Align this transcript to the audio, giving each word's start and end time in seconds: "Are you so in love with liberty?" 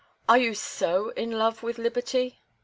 "Are 0.27 0.39
you 0.39 0.55
so 0.55 1.09
in 1.09 1.29
love 1.37 1.61
with 1.61 1.77
liberty?" 1.77 2.39